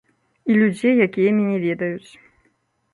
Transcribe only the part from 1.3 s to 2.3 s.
мяне ведаюць.